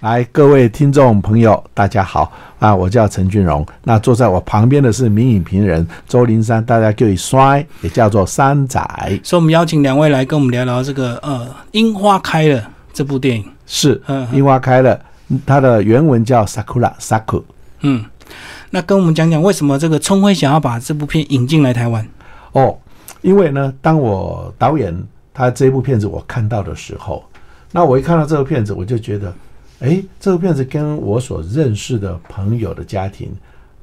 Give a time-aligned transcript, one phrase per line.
[0.00, 2.74] 来，各位听众朋友，大家好啊！
[2.74, 8.80] 我叫陈俊荣，那坐在我旁边的是名影评人周林山，大家叫以摔，也叫做山仔。
[9.22, 13.44] 所以，我们邀请两位来跟我们聊聊这个呃，樱花开了这部电影。
[13.66, 14.98] 是，嗯樱花开了，
[15.44, 17.42] 它的原文叫 Sakura Saku。
[17.80, 18.02] 嗯，
[18.70, 22.08] 那跟我们讲讲为什么这个春晖想要把这部片引进来台湾？
[22.52, 22.74] 哦，
[23.20, 24.98] 因为呢，当我导演
[25.34, 27.22] 他这部片子我看到的时候，
[27.70, 29.30] 那我一看到这个片子，我就觉得。
[29.80, 33.30] 哎，这个片子跟我所认识的朋友的家庭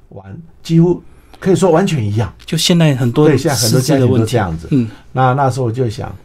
[0.09, 1.01] 完几乎
[1.39, 2.33] 可以说完全一样。
[2.45, 4.67] 就现在很多对，现在很多家庭都这样子。
[4.71, 6.15] 嗯，那那时候我就想，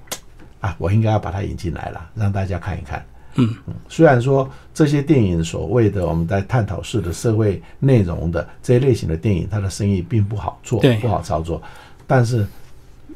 [0.61, 3.05] 啊，我应该要把它引进来了，让大家看一看。
[3.37, 11.63] 嗯嗯，虽然说这些电影所谓的我们在探讨式的社会内容的这一类型的电影，它的生意并不好做，不好操作，
[12.07, 12.47] 但是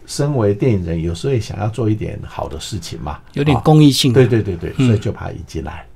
[0.06, 4.11] 身为电影人，有时候也想要做一点好的事情嘛，有点公益性。
[4.11, 5.84] 对对对对，所以就把它引进来。
[5.84, 5.92] 嗯，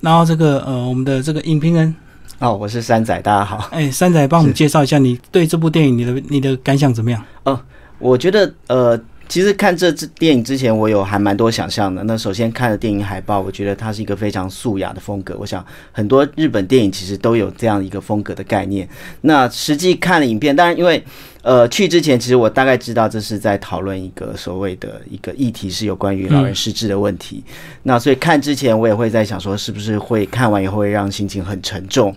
[0.00, 1.94] 然后这个呃，我们的这个影评人
[2.38, 3.68] 哦，我是山仔，大家好。
[3.72, 7.22] 哎，山仔，帮我们介绍一下你对这部电影你的你的感想怎么样？
[7.42, 7.60] 哦，
[7.98, 12.04] 我觉得呃，其实看这支电影之前，我有还蛮多想象的。
[12.04, 15.36] 那首先看了电影海报，我觉得它是一个非常素雅的风格。
[15.40, 18.88] 我想很多日本电影其实都有这样一个风格的概念。
[19.22, 21.04] 那实际看了影片，当然因为。
[21.48, 27.42] 呃，去之前其实我大概知道这是在讨论一个所谓的一个议题，是有关于老人失智的问题。
[27.84, 32.14] 那所以看之前我也会在想说，是不是会看完以后会让心情很沉重？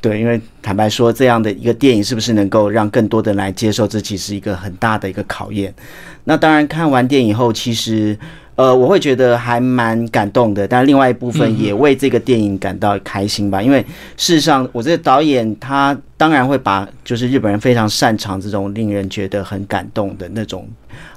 [0.00, 3.84] 对，因为坦白说，这样的一个电影是不是能够让更多的人来接受？
[3.84, 5.74] 这其实一个很大的一个考验。
[6.22, 8.16] 那当然看完电影后，其实。
[8.58, 13.62] 呃，我会觉得还蛮感动的，但另外一部分也为这个电影感到开心吧。
[13.62, 13.80] 因为
[14.16, 20.68] 事实上，我这个导演他当然会把就是日本人非常擅长这种令人觉得很感动的那种，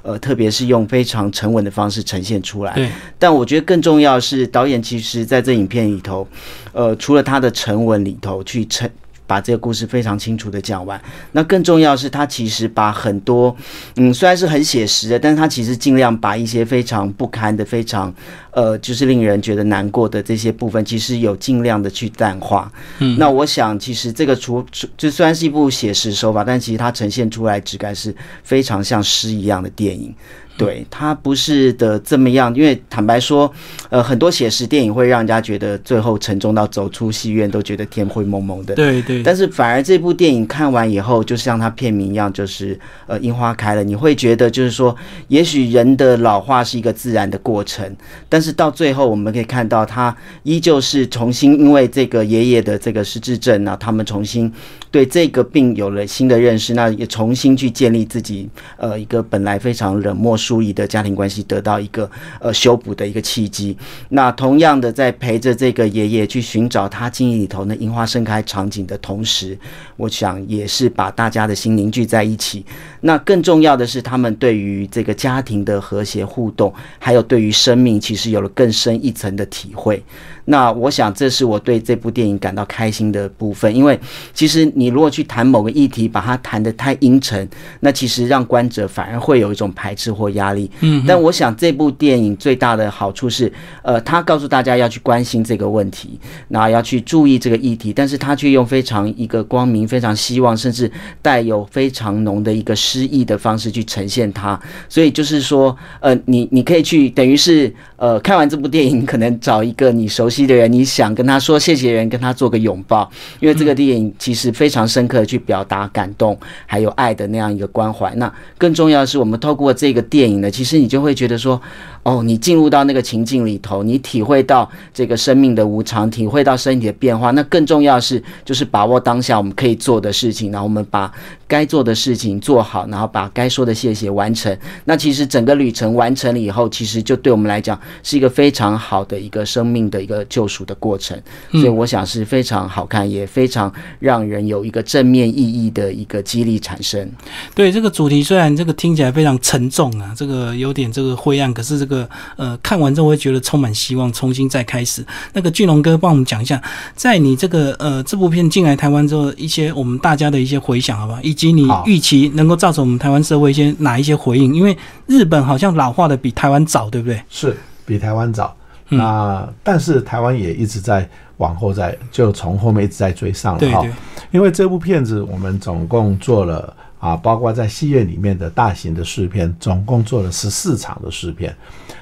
[0.02, 2.88] 呃，特别是用非常沉稳的方式呈现出来。
[3.18, 6.24] 但我觉得更重要是，导演其实在这影片里头，
[6.70, 8.88] 呃，除了他的沉稳里头去呈。
[9.32, 11.00] 把这个故事非常清楚的讲完。
[11.32, 13.56] 那更重要是，他其实把很多，
[13.96, 18.14] 嗯，虽然是很写实的，但是他其实尽量把一些非常不堪的、非常
[18.50, 22.70] 呃，就是令人觉得难过的这些部分，其实有尽量的去淡化。
[22.98, 24.62] 嗯，那我想，其实这个除
[24.98, 30.14] 就虽然是一部写实手法，但其实它呈现出来质感是非常像诗一样的电影。
[30.56, 33.50] 对他不是的这么样，因为坦白说，
[33.88, 38.74] 呃，很多写实电影会让人家觉得最后沉重到走出戏院都觉得天灰蒙蒙的。
[38.74, 39.22] 对对。
[39.22, 44.94] 但是反而这部电影看完以后，就像它片名一样，就是呃樱花开了，你会觉得就是说，
[45.28, 47.96] 也许人的老化是一个自然的过程，
[48.28, 54.52] 但是到最后我们可以看到，他依旧是重新因为这个爷爷的这个失智症啊，他们重新
[54.90, 60.36] 对这个病有了新的认识，那也重新去建立自己呃一个本来非常冷漠。
[60.42, 62.10] 疏离的家庭关系得到一个
[62.40, 63.76] 呃修补的一个契机。
[64.08, 69.56] 那同样的，在陪着这个爷爷去寻找他记忆里头那樱花盛开场景的同时，
[69.96, 72.64] 我想也是把大家的心凝聚在一起。
[73.00, 80.02] 那更重要的是，他们对于这个家庭的和谐互动，还有对于生命，其实有了更深一层的体会。
[80.44, 83.98] 那我想，这是我对这部电影感到开心的部分，因为
[84.34, 87.48] 其实你如果去谈某个议题，把它谈得太阴沉，
[87.78, 90.70] 那其实让观者反而会有一种排斥或压力。
[90.80, 93.50] 嗯，但我想这部电影最大的好处是，
[93.82, 100.90] 呃，他告诉大家要去关心这个问题，然后要去注意这个议题，但是他却用非常一个光明、非常希望，甚至
[101.22, 104.60] 带有非常浓的一个诗意的方式去呈现它。
[104.86, 110.42] 所以就是说，呃，你你可以去，等于是呃，看完这部电影，可能找一个你熟悉。
[110.42, 118.12] 的人，你想跟他说谢谢的人，跟他做个拥抱，因为这个电影其实非常深刻的去表达感动还有爱的那样一个关怀。
[118.16, 121.60] 那更重要的是，我们透过这个电电影的，其实你就会觉得说。
[122.04, 127.30] 哦，你进入到那个情境里头，你体会到这个生命的无常，体会到身体的变化。
[127.30, 131.12] 那更重要的是，就是把握当下我们可以做的事情，然后我们把
[131.46, 134.56] 该做的事情做好，然后把该说的谢谢完成。
[134.84, 141.16] 那其实整个旅程完成了以后，其实就对我们来讲是一个非常好的一个生命的一个救赎的过程。
[141.52, 147.08] 所以我想是非常好看，也非常让人有一个正面意义的一个激励产生。
[147.54, 151.91] 对这个主题，虽然这个听起来非常沉重啊，这个有点这个灰暗，可是这个。
[151.92, 155.04] 个呃，看完之后会觉得充满希望，重新再开始。
[155.34, 156.60] 那个俊龙哥帮我们讲一下，
[156.94, 161.20] 在你这个呃这部片进来台湾之后，一些我们大家的一些回想，好吧？
[161.22, 164.54] 以及你预期能够造成我们台湾社会一些哪一些回应？
[164.54, 167.22] 因为日本好像老化的比台湾早，对不对？
[167.28, 168.56] 是比台湾早。
[168.88, 173.86] 那但是台湾也一直在往后在，就从后面一直在追上了哈。
[174.30, 181.52] 因为这部片子我们总共做了啊，包括在戏院里面的大型的试片，总共做了十四场的试片。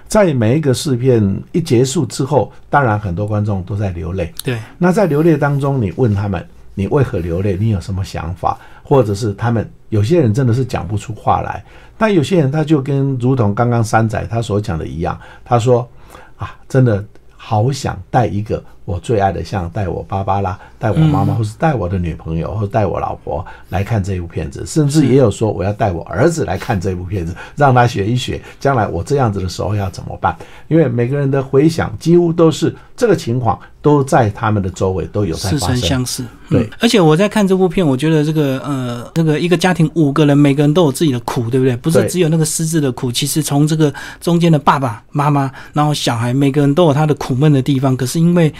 [0.06, 4.30] 在每一个试片一结束之后，当然很多观众都在流泪。
[4.44, 7.56] 对，那在流泪当中，你问他们，你为何流泪？
[7.58, 8.58] 你有什么想法？
[8.82, 11.64] 或者是他们有些人真的是讲不出话来，
[11.96, 15.88] 但有些人他就跟如同刚刚三仔他所讲的一样，他说
[16.36, 17.02] 啊，真的
[17.34, 18.62] 好想带一个。
[18.90, 30.36] 我最爱的像带我爸爸啦，带我妈妈，或是带我的女朋友，或带我老婆来看这部片子，甚至也有说我要带我儿子来看这部片子，让他学一学，将来我这样子的时候要怎么办？
[30.66, 35.58] 因为每个人的回想几乎都是这个情况，都在他们的周围都有在发生。
[35.60, 36.68] 似曾相识，对。
[36.80, 41.76] 而且我在看这部片，我觉得这个呃，这个一个家庭五个人，每个人都有自己的苦，对不对？
[41.76, 47.96] 不是只有那个失智的苦，其实从这个中间的爸爸妈妈，然后小孩，每个人都有他的苦闷的地方。
[47.96, 48.52] 可是因为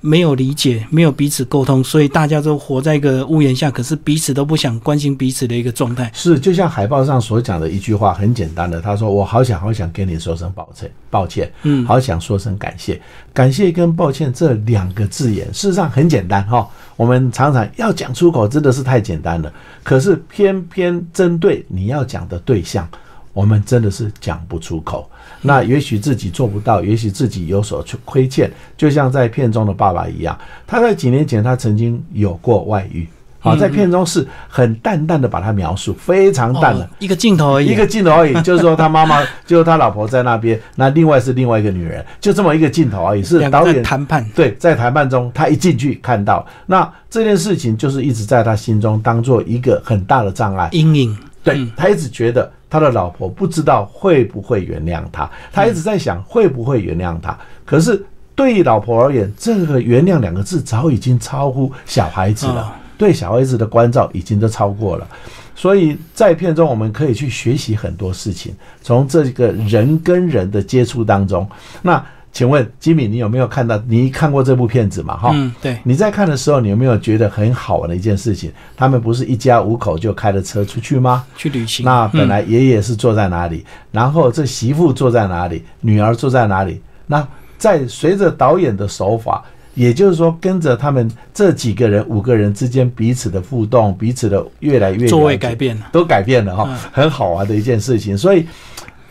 [0.00, 6.10] 没有理解，没有彼此沟通，所以大家都活在一个屋檐下，可是彼此都不想关心彼此的一个状态。
[6.12, 13.00] 是，就像海报上所讲的一句话，很简单的，他说：“我好想好想跟你说声抱歉，抱歉，嗯，好想说声感谢，
[13.32, 16.68] 感谢跟抱歉这两个字眼，事实上很简单哈。
[16.96, 19.52] 我们常常要讲出口，真的是太简单了，
[19.84, 22.88] 可是偏偏针对你要讲的对象。”
[23.32, 33.08] 我们真的是讲不出口，那也许自己做不到，也许自己有所亏欠，就像在片中的爸爸一样，他在几年前他曾经有过外遇，
[33.38, 36.86] 好，在片中是很淡淡的把他描述，非常淡的。
[36.98, 50.68] 一个镜头而已，一个镜头而已，就是说他妈妈 就是他老婆在那边，那另外是另外一个女人，就这么一个镜头而已，是导演谈判，对，在谈判中他一进去看到，那这件事情就是一直在他心中当做一个很大的障碍。
[50.72, 52.52] 阴影，对他一直觉得。
[52.72, 57.38] 他的老婆不知道会不会原谅他，他一直在想会不会原谅他。
[57.66, 58.02] 可是
[58.34, 65.06] 对于老婆而言，这个“原谅”两个字早已经超乎小孩子了，对小孩子的关照已经都超过了。
[65.54, 71.46] 所以在片中，我们可以去学习很多事情，从这个人跟人的接触当中，
[71.82, 72.02] 那。
[72.32, 73.76] 请问吉米，你有没有看到？
[73.86, 75.16] 你看过这部片子嘛？
[75.16, 75.78] 哈，嗯，对。
[75.84, 78.50] 你在看的时候，你有没有觉得很好玩的一件事情？
[78.74, 81.24] 他们不是一家五口就开着车出去吗？
[81.36, 81.84] 去旅行。
[81.84, 83.64] 那本来爷爷是坐在哪里？
[83.90, 85.62] 然后这媳妇坐在哪里？
[85.80, 86.80] 女儿坐在哪里？
[87.06, 87.26] 那
[87.58, 89.44] 在随着导演的手法，
[89.74, 98.16] 也就是说，跟着他们这几个人五个人之间彼此的互动，彼此的越来越座位改变了，都改变了哈，很好玩的一件事情。
[98.16, 98.46] 所以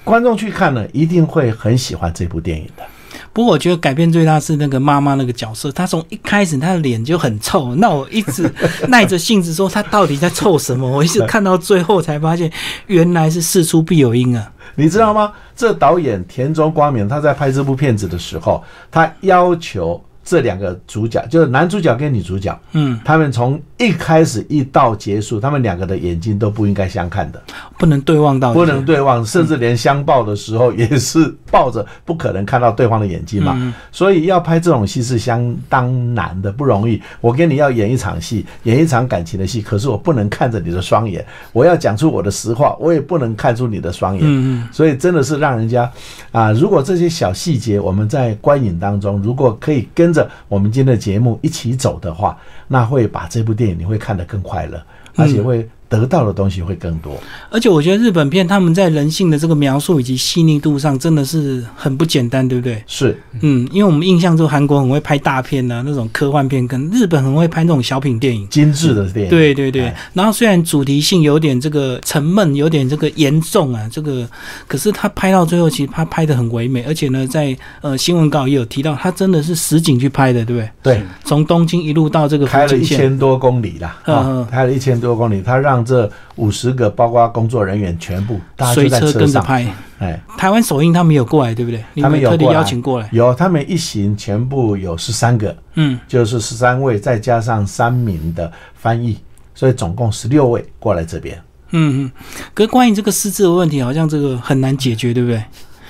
[0.04, 2.84] 观众去看呢，一定会很喜欢这部电影的。
[3.34, 8.52] 不过我觉得改变最大是那个妈妈那个角色，她从一开始她的脸就很臭，那我一直
[8.90, 12.52] 耐着性子说她到底在臭什么，我一直看到最后才发现
[12.88, 14.52] 原来是事出必有因啊！
[14.76, 15.32] 你知道吗？
[15.56, 20.04] 这导演田中光明他在拍这部片子的时候，他要求。
[20.24, 27.42] 这两个主角就是男主角跟女主角，嗯，他们从一开始一到结束，他们两个的眼睛都不应该相看的，
[27.80, 33.74] 不能对望到，不能对望，甚至连相抱的时候也是抱着，不可能看到对方的眼睛嘛。
[33.92, 37.02] 所以要拍这种戏是相当难的，不容易。
[37.20, 44.22] 我跟你要演一场戏，演一场感情的戏，可是我不能看着你的双眼，我要讲出我的实话，我也不能看出你的双眼。
[44.24, 44.70] 嗯嗯。
[44.72, 45.92] 所以真的是让人家
[46.32, 50.11] 啊，如果这些小细节我们在观影当中，如果可以跟。
[50.12, 52.38] 跟着我们今天的节目一起走的话，
[52.68, 54.84] 那会把这部电影你会看得更快乐，
[55.16, 55.68] 而且会。
[55.92, 62.82] 得到的东西会更多，而且我觉得日本片他们在人性的这个描述以及细腻度上真的是很不简单，对不对？
[62.88, 69.30] 是，嗯，因为我们印象中韩国很会拍大片啊，那种科幻片，跟日本很会拍那种小品电影，精致的电影。
[69.30, 69.94] 对对对。
[70.14, 74.26] 然后虽然主题性有点这个沉闷，有点这个严重啊，这个，
[74.70, 80.70] 可是他拍到最后，其实他拍的很唯美，而且呢，在呃新闻稿也有提到，他真的是实景去拍的，对不对？
[80.82, 81.04] 对。
[81.26, 88.40] 从东京一路到这个开了一千多公里啦，啊，开了一千多公里，他让这五十个，包括工作人员，全部
[88.74, 89.66] 随车跟着拍。
[90.00, 91.84] 哎，台湾首映他们有过来，对不对？
[92.02, 93.08] 他们有特地邀请过来。
[93.12, 99.18] 有，他们一行全部有十三个，嗯，就是十三位，再加上三名的翻译，
[99.54, 101.40] 所以总共十六位过来这边。
[101.72, 102.12] 嗯嗯。
[102.54, 105.44] 可是关于这个失智的问题，好像这个很难解决，对不对？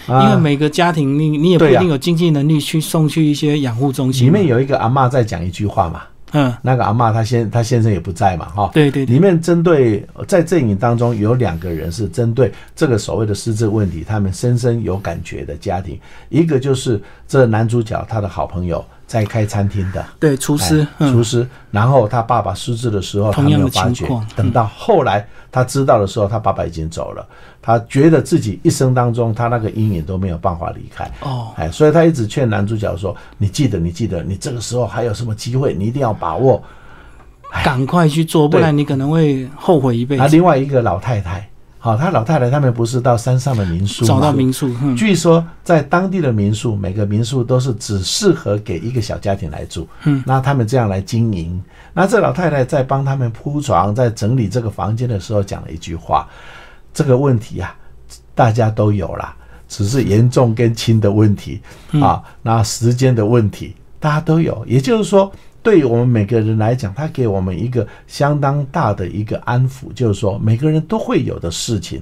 [0.07, 4.27] 因为每个家庭，你你也不一定有经济能力去送去一些养护中心。
[4.27, 6.01] 里面有一个阿妈在讲一句话嘛。
[6.31, 18.83] 嗯，那个阿妈她先她先生也不在嘛，哈，对对，里面针对在阵营当中有两个人是针对这个所谓的失智问题，他们深深有感觉的家庭，一个就是这男主角他的好朋友。
[19.12, 21.46] 在开餐厅的，对厨师，厨师。
[21.70, 24.08] 然后他爸爸失智的时候，他没有发觉。
[24.38, 27.27] 等到后来他知道的时候，他爸爸已经走了。
[27.62, 31.12] 他觉得自己一生当中，他那个阴影都没有办法离开。
[31.20, 35.74] 哦，哎，所以他一直劝男主角说：“你记得，你记得，你这个时候还有什么机会？
[35.74, 36.63] 你一定要把握。”
[37.65, 40.22] 赶快去做，不然你可能会后悔一辈子。
[40.22, 41.46] 啊，另外一个老太太，
[41.83, 49.88] 好，他老太太他们不是到山上的民宿找到民宿，据说在当地的民宿，每个民宿都是只适合给一个小家庭来住。
[50.03, 51.59] 嗯，那他们这样来经营。
[51.91, 56.29] 那这老太太在帮他们铺床，在整理这个房间的时候，讲了一句话：
[56.93, 57.75] 这个问题呀，
[58.35, 59.35] 大家都有啦。
[59.67, 61.61] 只是严重跟轻的问题
[61.93, 64.63] 啊，那时间的问题，大家都有。
[64.67, 65.31] 也就是说，
[65.63, 72.01] 对于我们每个人来讲，他给我们一个相当大的一个安抚，就是说每个人都会有的事情。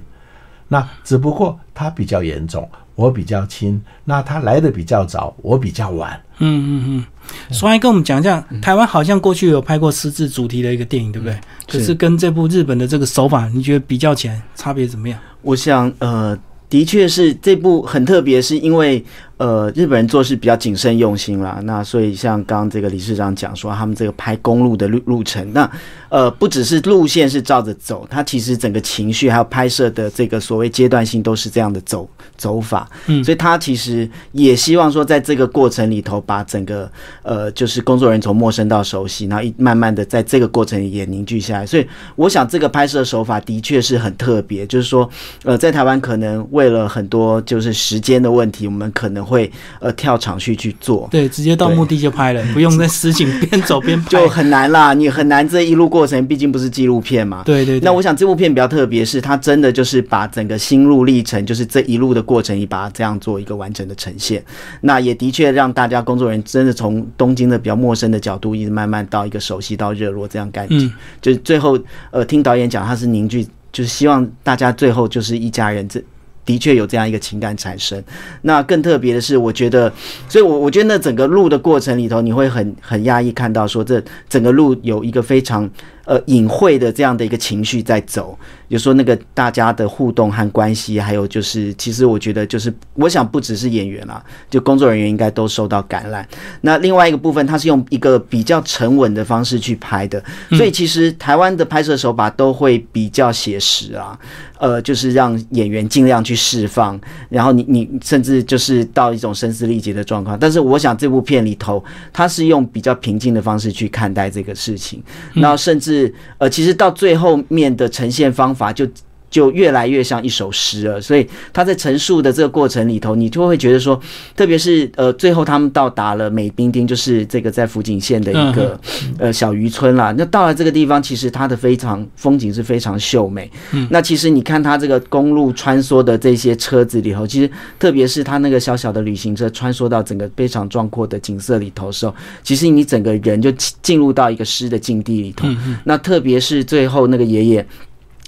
[0.68, 3.80] 那只不过他比较严重，我比较轻。
[4.04, 6.18] 那他来的比较早，我比较晚。
[6.38, 7.52] 嗯嗯嗯。
[7.52, 11.38] 所以跟我们讲一下，台湾好像过去有拍过失智主题的一个电影，对不对？
[11.66, 15.18] 可是跟这部日本的这个手法，你觉得比较起来差别怎么样？
[15.42, 16.38] 我想，呃。
[16.68, 19.04] 的确是这部很特别，是因为。
[19.40, 25.70] 呃，日本人做事比较谨慎用心啦，那所以像刚刚这个理事长讲说，他们这个拍公路的路路程，那
[26.10, 32.06] 呃不只是路线是照着走，他其实整个情绪还有拍摄的这个所谓阶段性都是这样的走
[32.36, 36.92] 走法，嗯，所以他其实也希望说，在这个过程里头，把整个
[37.22, 45.08] 呃就是工作人员从陌生到熟悉，然后一慢慢的在这个过程也凝聚下来，所以我想这个拍摄手法的确是很特别，就是说
[45.44, 49.29] 呃在台湾可能为了很多就是时间的问题，我们可能。
[49.30, 54.92] 会呃跳场去去做，对，直接到目的就拍了， 不用在实景边走边 拍，就很难啦。
[54.92, 57.42] 你很难这一路过程，毕竟不是纪录片嘛。
[57.44, 57.78] 对对。
[57.80, 64.44] 那我想这部片比较特别，是它真的就是把整个心路历程，就是这一路的过程，也把它这样做一个完整的呈现。
[64.80, 70.90] 那也的确让大家工作人员真的从东京的比较陌生的角度，一直慢慢到一个熟悉到热络这样感觉。
[71.22, 71.78] 就最后
[72.10, 76.02] 呃听导演讲，他是凝聚，就是希望大家最后就是一家人这。
[76.44, 78.02] 的确有这样一个情感产生，
[78.42, 79.92] 那更特别的是，我觉得，
[80.28, 85.68] 所以，我我觉得那整个录的过程里头，你会很很压抑，看到说这整个录有一个非常。
[86.06, 88.36] 呃，隐晦的这样的一个情绪在走，
[88.68, 96.26] 有时候那个大家的互动和关系，还有就是，其实我觉得就是，我想不只是演员啦，就工作人员应该都受到感染。
[96.62, 100.20] 那另外一个部分，它是用一个比较沉稳的方式去拍的，
[100.52, 104.18] 所以其实台湾的拍摄手法都会比较写实啊，
[104.58, 110.36] 呃，就是让演员尽量去释放，然后你你甚至就是到一种声嘶力竭的状况。
[110.36, 115.00] 但是我想这部片里头，它是用比较平静的方式去看待这个事情，
[115.34, 115.89] 然后甚至。
[115.90, 118.86] 是呃，其实到最后面的呈现方法就。
[119.30, 123.98] 就越来越像一首诗了，所以他在陈述的这个过程里头，你就会觉得说，
[124.34, 128.78] 特别是呃，最后他们到达了美滨町，就是这个在福井县的一个
[129.18, 130.12] 呃小渔村啦。
[130.18, 133.48] 那到了这个地方，其实它的非常风景是非常秀美。
[133.88, 145.46] 那其实你看它这个公路穿梭的这些车子里头，其实特别是它那个小小的旅行车穿梭到整个非常壮阔的景色里头的时候，其实你整个人就进入到一个诗的境地里头。
[145.84, 147.64] 那特别是最后那个爷爷，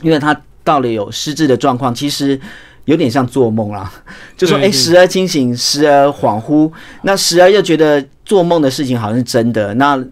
[0.02, 0.40] 因为他。
[0.64, 2.38] 到了有失智的状况，其实
[2.86, 3.92] 有点像做梦啦，
[4.36, 6.70] 就说哎，时而清醒，时而恍惚，
[7.02, 10.04] 那时而又觉得做梦的事情好像是真的，那。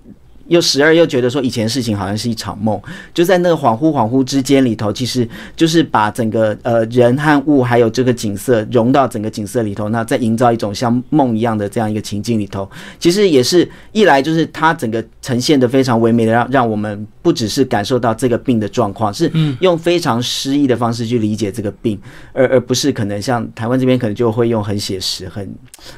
[0.50, 2.76] 又时而又觉得说以前事情好像是一场梦，
[3.14, 21.98] 就在那个恍惚恍惚之间里头，其实就是把整个呃人和物还有这个景色融到整个景色里头，那再营造一种像梦一样的这样一个情境里头，其实也是一来就是它整个呈现的非常唯美的，让让我们不只是感受到这个病的状况，是用非常诗意的方式去理解这个病，
[22.34, 25.52] 而而不是可能像台湾这边可能就会用很写实、很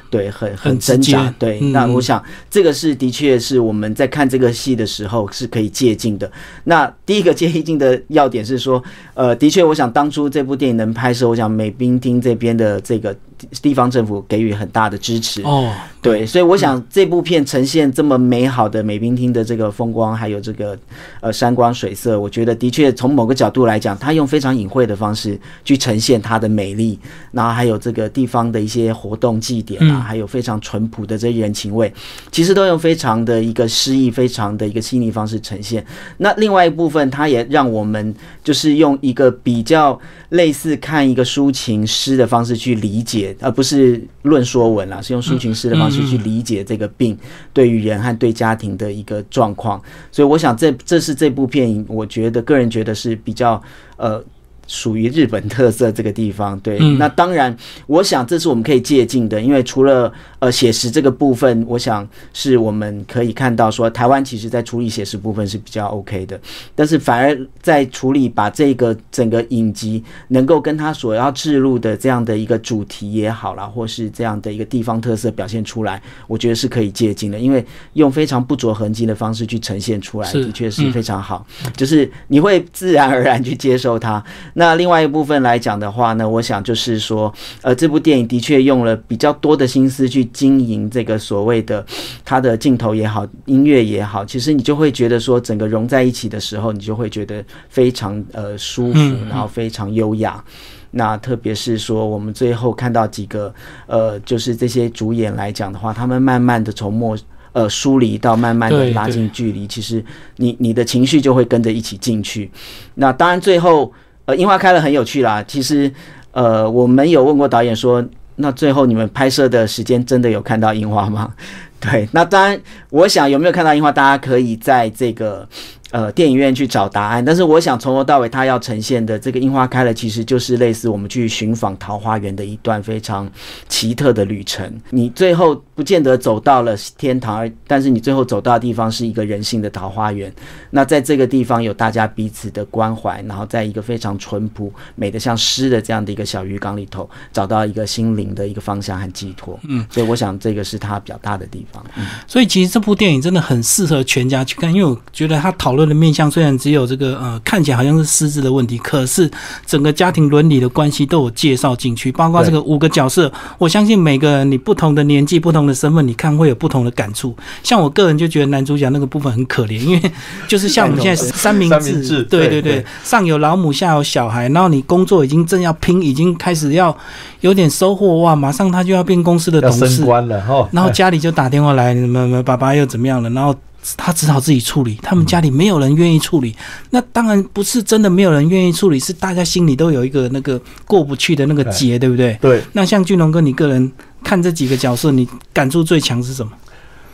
[0.09, 1.33] 对、很很挣扎。
[1.37, 4.53] 对，那我想这个是的确是我们在看这个。
[4.53, 6.31] 戏的时候是可以借鉴的。
[6.65, 8.81] 那第一个借镜的要点是说，
[9.15, 13.13] 呃，的确，我想当初这部电影能拍摄，我想美冰厅这边的这个。
[13.61, 15.71] 地方政府给予很大的支持哦，
[16.01, 20.77] 对，所以我想这部片呈现这么美好的美宾厅的这个风光，还有这个
[21.21, 26.99] 呃山光水色，我觉得的确从某个角度来讲，他用非常隐晦的方式去呈现它的美丽，
[27.31, 31.91] 然后还有这个地方的一些活动祭典啊，还有非常淳朴的这人情味，
[32.31, 35.85] 其实都用非常的一个诗意、非常的一个细腻方式呈现。
[36.17, 43.32] 那另外一部分，它也让我们就是用一个比较类似看一个抒情诗的方式去理解。
[43.39, 47.17] 而不是论说文啦，是用抒情诗的方式去理解这个病
[47.53, 49.81] 对于人和对家庭的一个状况。
[50.11, 53.61] 所以，我想这这是这部片，我觉得个人觉得是比较
[53.97, 54.23] 呃
[54.67, 57.55] 属于日本特色这个地方，对，那当然，
[57.87, 66.39] 我想这是我们可以借鉴的，因为除了呃写实这个部分，我想是我们可以看到说，台湾其实在处理写实部分是比较 OK 的，
[66.73, 84.23] 但是反而在处理把这个整个影集能够跟他所要置入的这样的一个主题也好啦，或是这样的一个地方特色表现出来，我觉得是可以借鉴的，因为用非常不着痕迹的方式去呈现出来，的确是非常好，就是你会自然而然去接受它。
[84.53, 91.83] 那另外一部分来讲的话呢，我想就是说，呃，这部电影的确用了比较多的心思去经营这个所谓的
[92.23, 100.43] 它的镜头也好，音乐也好，其实你就会觉得说，整个融在一起的时候，你就会觉得非常呃舒服，然后非常优雅。
[100.91, 103.51] 那特别是说，我们最后看到几个
[103.87, 107.17] 呃，就是这些主演来讲的话，他们慢慢的从陌
[107.53, 110.05] 呃疏离到慢慢的拉近距离，其实
[110.37, 112.51] 你你的情绪就会跟着一起进去。
[112.93, 113.91] 那当然最后。
[114.25, 115.43] 呃，樱花开了很有趣啦。
[115.47, 115.91] 其实，
[116.31, 118.03] 呃，我们有问过导演说，
[118.37, 121.33] 那最后你们拍摄的时间真的有看到樱花吗？
[121.79, 125.47] 对，那当然，我想有没有看到樱花，大家可以在这个。
[125.93, 133.29] 呃，电影院去找答案，但是我想从头到尾，他要呈现的这个樱花开了，其实就是类似我们去寻访桃花源的一段非常
[133.69, 134.67] 奇特的旅程。
[134.89, 140.33] 你最后不见得走到了天堂，但是你最后走到的地方是一个人性的桃花源。
[140.71, 149.59] 那在这个地方有大家彼此的关怀，然后在一个非常淳朴、美的像诗的这样的一个小鱼缸里头，找到一个心灵的一个方向和寄托。
[149.69, 151.85] 嗯，所以我想这个是他表达的地方。
[151.95, 155.82] 嗯，所以其实这部电影真的很适合全家去看，因为我觉得他讨论。
[155.85, 159.29] 的面向虽然只有这个呃看起来好像是私自的问题，可是
[159.65, 167.35] 整个家庭伦理的关系都有介绍进去，包括这个五个角色，我相信每个人你不同的年纪、不同的身份，你看会有不同的感触。
[167.61, 170.11] 像我个人就觉得男主角那个部分很可怜，因为
[170.47, 176.95] 就是像我们现在 三明治，对对对，上有老母，下有小孩，然后你工作已经正要拼，已经开始要
[177.41, 183.55] 有点收获哇，马上他就要变公司的董事了哈，然后家里就打电话来，什么爸爸又怎么样了，然后。
[183.97, 186.55] 他只好自己处理，他们家里没有人愿意处理。
[186.89, 192.37] 那当然不是真的没有人愿意处理，是大家心里都有一个那个过不去的那个结，对不对？
[192.41, 192.63] 对。
[192.71, 193.91] 那像俊龙哥，你个人
[194.23, 196.51] 看这几个角色，你感触最强是什么？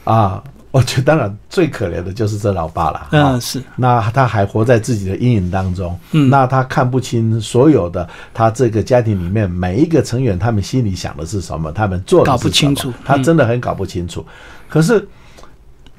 [0.04, 3.08] 啊，我觉得当然最可怜的就是这老爸了。
[3.12, 3.62] 嗯，是。
[3.76, 5.98] 那他还活在自己的阴影当中。
[6.12, 6.30] 嗯。
[6.30, 12.94] 那他看不清所有的他这个家庭里面每一个成员，他们心里想的是什么，他们做的搞不清楚。
[13.04, 14.24] 他真的很搞不清楚。
[14.68, 15.08] 可是。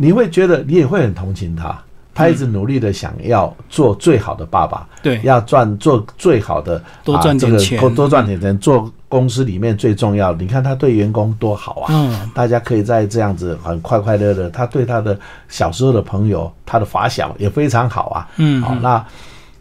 [0.02, 1.78] 你会觉得你也会很同情他，
[2.14, 10.42] 他一直努力的想要做最好的爸爸，对，要赚做最好的，多赚点钱，多赚点钱，做公司里面最重要的。
[10.42, 14.48] 你看他对员工多好啊，嗯，大家可以在这样子很快快乐乐。
[14.48, 19.04] 他对他的小时候的朋友，他的发小也非常好啊，嗯，好，那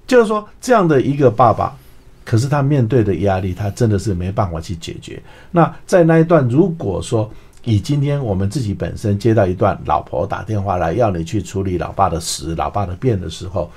[0.08, 1.76] 就是说这样的一个爸爸，
[2.24, 5.22] 可是他面对的压力，他真的是没办法去解决。
[5.52, 7.30] 那在那一段，如果说。
[7.64, 13.70] 以今天我们自己本身接到一段老婆打电话来要你去处理老爸的死、老爸的变的时候，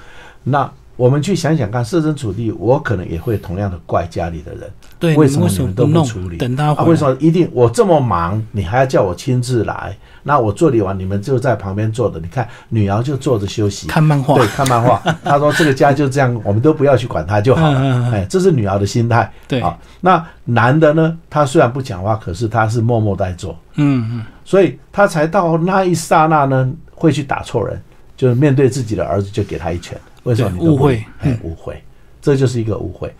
[0.45, 6.37] 那我们去想想看，设身处地，我可能也会同样的怪家里的人，对，为什么你们都不处理？
[6.37, 9.97] 等他为什么一定我这么忙，你还要叫我亲自来？
[10.22, 12.18] 那我处理完，你们就在旁边坐着。
[12.20, 14.35] 你看，女儿就坐着休息，看漫画。
[14.37, 15.02] 对，看漫画。
[15.24, 19.30] 他说：“这个家就这样，我们都不要去管他就好了。”哎，这是女儿的心态。
[19.48, 21.18] 对啊，那男的呢？
[21.28, 23.58] 他虽然不讲话，可是他是默默在做。
[23.74, 27.80] 嗯嗯，所以他才到那一刹那呢，会去打错人，
[28.16, 29.98] 就是面对自己的儿子就给他一拳。
[30.22, 30.62] 为什么？
[30.62, 31.82] 误会，哎，误会，
[32.20, 33.12] 这就是一个误会。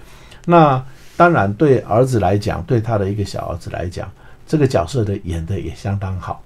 [0.47, 0.81] 那
[1.17, 4.09] 当然，对儿子来讲，对他的一个小儿子来讲，
[4.47, 6.41] 这个角色的演的也相当好。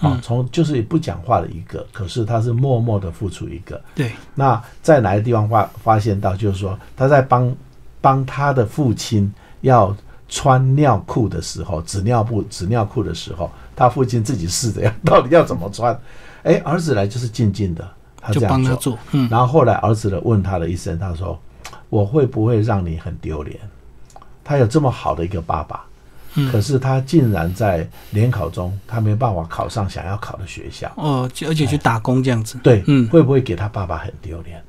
[0.00, 3.80] 啊，从就是不讲话的一个，可是他是默默的付出一个。
[3.94, 7.54] 对，那在哪个地方发发现到，就是说他在帮
[8.00, 9.96] 帮他的父亲要
[10.28, 15.98] 穿尿裤的时候，纸尿布、纸尿裤的时候，他父亲自己试着要到底要怎么穿。
[16.42, 17.88] 哎，儿子来就是静静的，
[18.20, 18.98] 他这样做。
[19.12, 21.40] 嗯，然后后来儿子的问他的一声，他说
[21.88, 23.58] ：“我会不会让你很丢脸？
[24.42, 25.82] 他有这么好的一个爸爸。”
[26.50, 32.58] 可是他竟然在联考中，他没办法考上想要考的学校哦，而且去打工这样子。
[32.62, 34.62] 对，嗯，会不会给他爸爸很丢脸？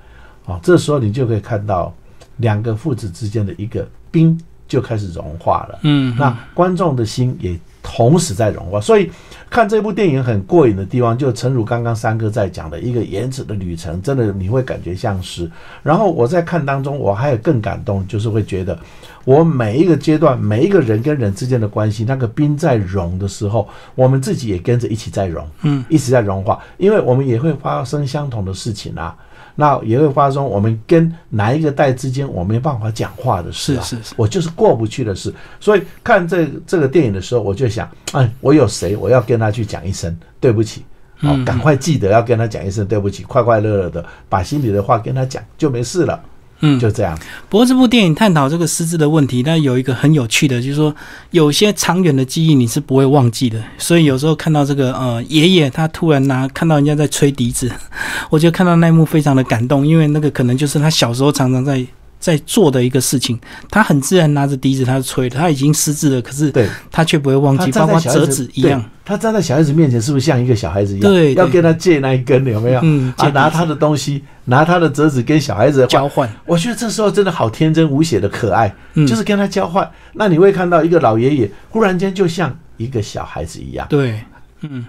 [0.45, 1.93] 哦，这时候你就可以看到
[2.37, 5.79] 两个父子之间的一个冰就开始融化了。
[5.83, 7.59] 嗯，那观众的心也。
[7.87, 9.11] 同时在融化，所以
[9.47, 15.47] 看这部电影很过瘾的地方，就诚如刚刚三哥在讲的一个延迟的旅程，真的你会感觉像是。
[15.83, 18.75] 然后我在看当中，我还有更感动，就是会觉得
[19.23, 29.15] 我每一个阶段，每一个人跟人之间的关系，那个冰在融的时候，我们自己也跟着一起在融，嗯，一直在融化，因为我们也会发生相同的事情啊。
[29.55, 35.33] 那也会发生我们跟哪一个代之间我没办法讲话的事啊，是是是我就是过不去的事。
[35.59, 40.83] 所以看这这个电影的时候，我就想，哎，我有谁，我要跟他去讲一声对不起。
[41.17, 46.21] 好，赶快记得要跟他讲一声对不起，快快乐乐的把心里的话跟他讲，就没事了。
[46.61, 47.17] 嗯，就这样。
[47.49, 50.95] 不过这部电影探讨这个失智的问题，但有一个很有趣的，就是说
[51.31, 53.61] 有些长远的记忆你是不会忘记的。
[53.77, 57.71] 所以有时候看到这个呃爷爷他突然拿看到人家在吹笛子，
[58.31, 61.85] 我就看到那一幕非常的感动，因为那个可能就是他小时候常常在。
[62.25, 66.51] 在做的一个事情，他很自然拿着笛子，他吹，他已经失智了，可是
[66.91, 68.83] 他却不会忘记，包括折纸一样。
[69.05, 71.13] 他站在小孩子面前，是不是像一个小孩子一样？
[71.13, 72.79] 对，要跟他借那一根，有没有？
[72.81, 76.27] 嗯，啊，拿他的东西，拿他的折纸跟小孩子交换。
[76.47, 78.73] 我觉得这时候真的好天真无邪的可爱，
[79.07, 79.87] 就是跟他交换。
[80.13, 83.85] 那你会看到一个老爷爷，忽然间就像一个小孩子一样。
[83.87, 84.19] 对，
[84.61, 84.83] 嗯。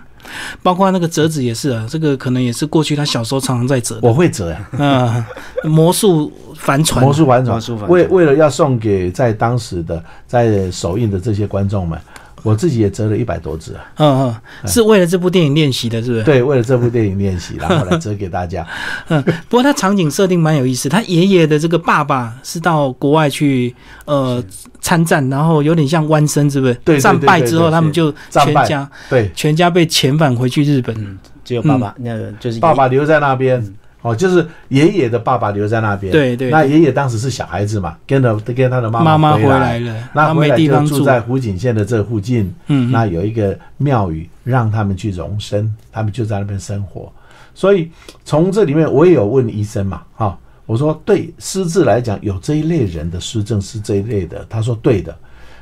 [0.63, 3.99] 包括那个折纸也是啊，这个可能也是过去他小时候常常在折。
[4.03, 5.25] 我会折呀，嗯，
[5.65, 11.99] 魔术帆船，魔术帆船，为为了要送给在当时的在首映的这些观众们。
[12.47, 16.23] 我自己也折了一百多只啊，嗯嗯，是为了这部电影练习的，是不是？
[16.23, 18.65] 对，为了这部电影练习，然后来折给大家。
[19.09, 24.43] 嗯，不过他场景设定蛮有意思，他爷爷的这个爸爸是到国外去呃
[24.81, 26.75] 参战，然后有点像弯身，是不是？
[26.85, 33.61] 对，战败之后他们就全家对全家被遣返回去日本，只有爸爸那个就是爸爸留在那边。
[34.07, 36.13] 哦，就是爷爷的爸爸留在那边。
[36.13, 36.49] 对对。
[36.49, 40.09] 那爷爷当时是小孩子嘛，跟着跟他的妈妈回来了。
[40.15, 42.55] 那回来就住在湖景县的这附近。
[42.69, 42.93] 嗯。
[42.93, 47.13] 那有一个庙宇让他们去容身，他们就在那边生活。
[47.53, 47.91] 所以
[48.25, 54.47] 从这里面，我也有问医生嘛，哈，我说对失智来讲，有这一类人的失症是这一类的。
[54.49, 55.13] 他说对的。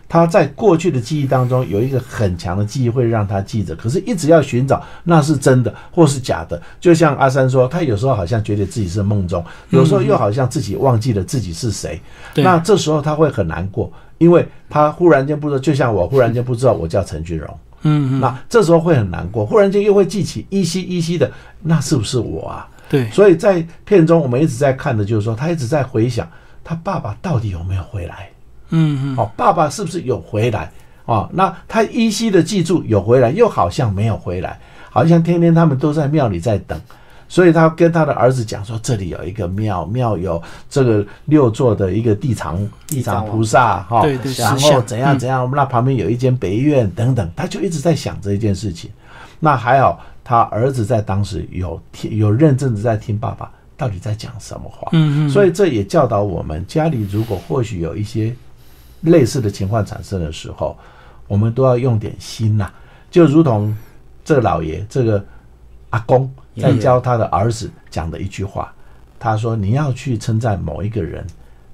[0.09, 3.75] 他在过去的记忆当中有一个很强的记忆，会让他记着。
[3.75, 6.61] 可是，一直要寻找那是真的或是假的。
[6.81, 12.01] 就像阿三说，他有时候好像觉得自己是梦中，有时候又好像自己忘记了自己是谁。
[12.35, 17.59] 那这时候他会很难过，因为他忽然间不知道，就像我忽然间不知道我叫陈俊荣。
[17.83, 18.21] 嗯嗯。
[18.21, 21.31] 那这时候会很难过，忽然间又会记起依稀依稀的，
[21.63, 22.69] 那是不是我啊？
[22.89, 23.11] 对。
[23.11, 26.29] 所以在片中，我们一直在看的就是说，他一直在回想
[26.63, 28.29] 他爸爸到底有没有回来。
[28.71, 30.71] 嗯嗯，哦，爸爸是不是有回来？
[31.07, 36.81] 哦，那他依稀的记住有回来，又好像没有回来，好像天天他们都在庙里在等，
[37.29, 48.91] 所以他跟他的儿子讲说，这里有一个庙，庙有这个六座的一个地藏地藏菩萨，哈，对对，然后怎样怎样，我们那旁边有一间北院等等，他就一直在想这一件事情。
[49.39, 58.35] 那还好，他儿子在当时有听有认真的在听爸爸到底在讲什么话，嗯嗯，所以这也教导我们家里如果或许有一些。
[59.05, 60.77] 类似的情况产生的时候，
[61.29, 62.69] 我们都要用点心呐，
[63.11, 63.75] 就如同
[64.25, 65.25] 这个老爷，这个
[65.91, 68.73] 阿公在教他的儿子讲的一句话，
[69.19, 71.27] 他说：“你要去称赞某一个人，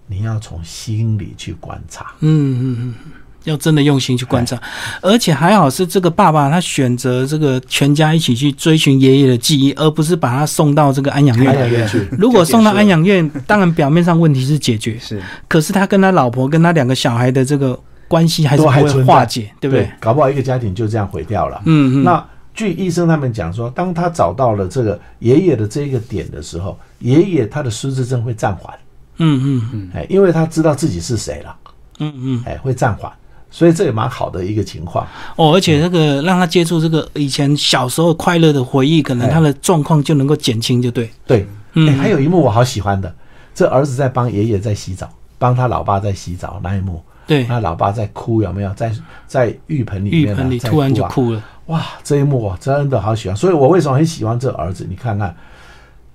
[0.07, 3.13] 你要从心里去观察。”嗯嗯嗯，
[3.45, 4.61] 要真的用心去观察，
[5.01, 12.07] 而且还好是这个爸爸他选择这个全家一起去追寻爷爷的记忆，而不是把他送到这个安养院去。
[12.19, 19.91] 如果送到安养院，当然表面上问题是解决，是，可是他跟他老婆跟他两个小孩的这个关系还是会化解，对不对？
[19.99, 21.63] 搞不好一个家庭就这样毁掉了。
[21.65, 22.05] 嗯嗯。
[22.05, 22.23] 那
[22.53, 28.75] 据医生他们讲说，当他找到了这个爷爷的这个点的时候，爷爷他的失智症会暂缓。
[29.19, 29.91] 嗯嗯嗯。
[29.95, 31.57] 哎，因为他知道自己是谁了。
[32.01, 32.43] 嗯嗯。
[32.45, 33.11] 哎，会暂缓。
[33.51, 41.11] 所以这也蛮好的一个情况哦，而且这个让他接触这个以前小时候快乐的回忆，可能他的状况就能够减轻，就对。
[41.27, 43.13] 对，嗯，还有一幕我好喜欢的，
[43.55, 45.09] 这儿子在帮爷爷在洗澡，
[45.39, 48.73] 帮他老爸在洗澡那一幕，对，他老爸在哭，有没有？
[48.75, 48.93] 在
[49.27, 54.87] 在浴盆里面，浴盆里突然就哭了，哇，这一幕我真的好喜欢，所以我为什么很喜欢这儿子？
[54.89, 55.35] 你看看。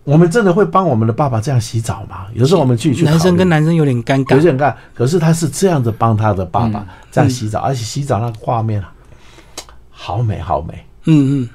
[0.05, 2.27] 我们真的会帮我们的爸爸这样洗澡吗？
[2.33, 4.75] 有时候我们去去男生跟男生有点尴尬，有点尴尬。
[4.93, 8.93] 可是他是这样子帮他的爸爸这样洗澡，而且洗澡那个画面啊，
[9.89, 10.85] 好美好美。
[11.05, 11.49] 嗯嗯，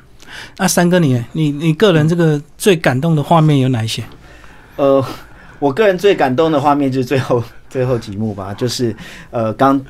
[0.58, 4.02] 那三哥你你你个人这个最感动的画面有哪一些？
[4.76, 5.02] 呃，
[5.58, 8.94] 我个人最感动的画面就是最后最后几幕吧，就是
[9.30, 9.80] 呃刚。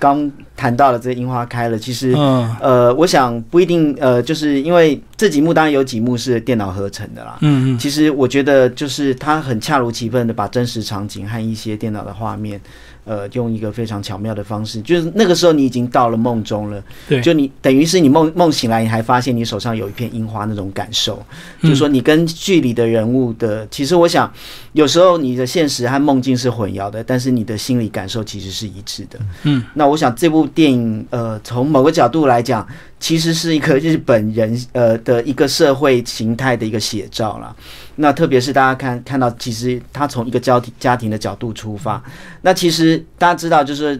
[0.00, 2.12] 刚谈到了这樱花开了，其实，
[2.60, 7.36] 呃，我想不一定，呃，就是因为这几幕当然有几幕是电脑合成的啦。
[7.42, 12.60] 嗯嗯，其实我觉得就是它很恰如其分的把真实场景和一些电脑的画面。
[13.06, 21.20] 呃，用一个非常巧妙的方式，就是那个时候你已经到了梦中了，对，就你等于是你梦梦醒来，你还发现你手上有一片樱花那种感受，
[21.62, 24.30] 就说你跟剧里的人物的，其实我想
[24.72, 29.18] 有时候你的现实和梦境是混淆的，但是你的心理感受其实是一致的。
[29.42, 32.66] 嗯，那我想这部电影，呃，从某个角度来讲。
[33.00, 37.56] 其实是一个日本人呃的一个社会形态的一个写照了。
[37.96, 42.02] 那特别是大家看看到，其实他从一个家庭家庭的角度出发。
[42.42, 43.98] 那其实大家知道，就是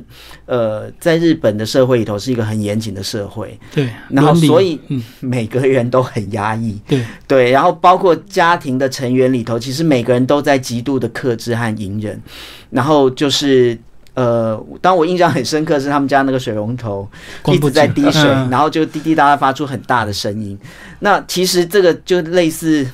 [0.50, 3.56] 呃，在日本的社会里头是一个很严谨的社会。
[3.72, 3.88] 对。
[4.08, 4.80] 然后，所以
[5.20, 6.76] 每个人都很压抑。
[6.88, 7.50] 对对。
[7.52, 12.20] 然后，包括家庭的成员里头，其实每个人都在极度的克制和隐忍。
[12.70, 13.78] 然后就是
[14.14, 17.08] 呃，当我印象很深刻是他们家那个水龙头
[17.46, 20.58] 一直在滴水，然后就滴滴答答发出很大的声音。
[20.98, 22.84] 那其实这个就类似。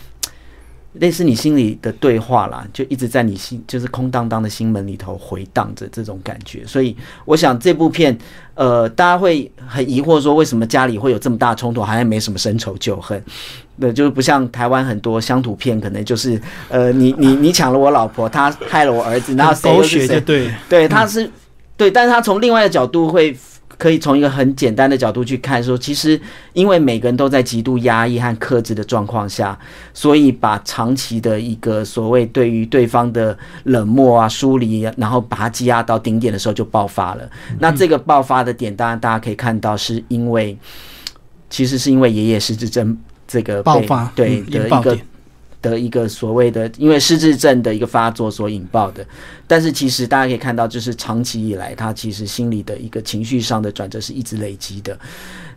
[1.01, 6.65] 类似你心里的对话啦，就一直在你心，就是空荡荡的心门里头回荡着这种感觉。
[6.67, 8.17] 所以我想这部片，
[8.55, 13.23] 呃，大家会很疑惑说，为什么家里会有这么大冲突，好像没什么深仇旧恨，
[13.77, 21.31] 那就是不像台湾很多乡土片，可能就是呃，你你你抢了我老婆，他害了我儿子，然后狗血就对，对，他是
[21.77, 23.37] 对，但是他从另外的角度会。
[23.79, 26.21] 可以从一个很简单的角度去看，说其实
[26.53, 29.59] 因为每个人都在极度压抑和克制的状况下，
[29.93, 37.29] 所以把长期的一个所谓对于对方的冷漠啊、疏离，然后把它积压到顶点的时候就爆发了。
[37.59, 40.57] 那这个爆发的点，当然大家可以看到，是因为
[41.51, 42.97] 其实是因为爷爷失智症
[43.29, 44.97] 这个爆发对的一个。
[45.63, 49.07] 的一个所谓的因为失智症的一个发作所引爆的，
[49.47, 54.99] 但是其实大家可以看到，就是长期以来他其实心理的一个情绪上的转折是一直累积的。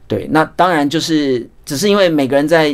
[0.07, 2.69] 对，那当然就是只是因为每个人在